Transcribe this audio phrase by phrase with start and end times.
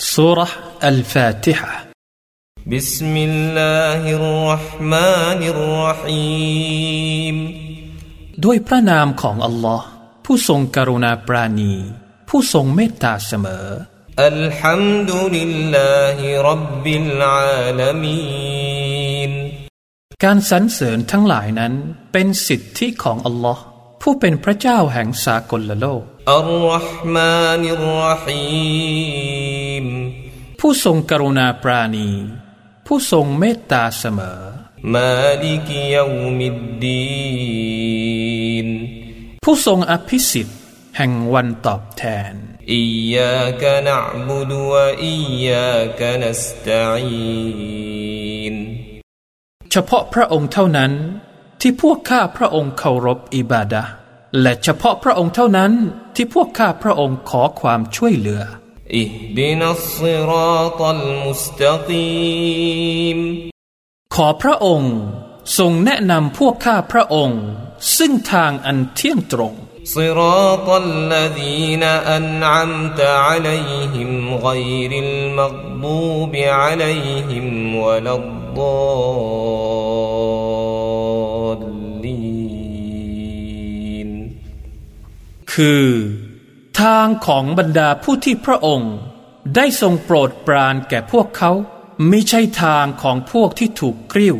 [0.00, 0.48] سورة
[0.90, 1.86] الفاتحة
[2.66, 7.36] بسم الله الرحمن الرحيم
[8.44, 9.86] ด้วยพระนามของอัลลอฮ์
[10.24, 11.74] ผู้ทรงกรุณาปราณี
[12.28, 13.66] ผู้ทรงเมตตาเสมอ
[14.32, 16.18] الحمد لله
[16.50, 18.36] رب العالمين
[20.24, 21.72] การสรรเสริญทั้งหลายนั้น
[22.12, 23.62] เป็นสิทธิของอัลลอฮ์
[24.01, 27.85] ผู้เป็นพระเจ้าแห่งสากลโลกอัลลอฮ์มานิร
[28.23, 28.43] หี
[29.83, 29.85] ม
[30.59, 32.09] ผู้ทรงกรุณาปราณี
[32.87, 34.41] ผู้ทรงเมตตาเสมอ
[34.93, 35.11] มา
[35.43, 36.05] ลิกยา
[36.39, 37.05] มิดดี
[38.65, 38.67] น
[39.43, 40.59] ผู้ทรงอภิสิทธิ์
[40.97, 42.33] แห่งวันตอบแทน
[42.73, 42.83] อิ
[43.15, 43.97] ยากะนะ
[44.27, 48.55] บุดวะอิยากะนัสตะอีน
[49.71, 50.91] เฉพาะพระองค์เท่านั้น
[51.60, 53.90] ที่พวกข้าพระองค์เคารพอิบาดะห์
[54.40, 55.72] และเฉพาะพระองค์เท่านั้น
[56.14, 58.42] ที่พวกข้าพระองค์ขอความช่วยเหลือ
[59.02, 63.18] اهدنا الصراط المستقيم
[64.14, 64.94] ขอพระองค์
[65.58, 67.42] ทรงแนะนำพวกข้าพระองค์
[67.96, 69.54] ซึ่งทางอันเที่ยงตรง
[69.96, 71.84] صراط الذين
[72.16, 79.89] أنعمت عليهم غير المغضوب عليهم ولا الضالين
[85.53, 85.87] คือ
[86.81, 88.95] ทางของบรรดาผู้ที่พระองค์
[89.55, 91.51] ได้ทรงโปรดปรานแก่พวกเขา
[92.09, 94.37] ไม่ใช่ทางของพวกที่ถูกกริ้ว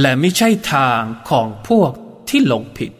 [0.00, 1.90] และไม่ใช่ทางของพวก
[2.28, 2.92] ที่หลงผิด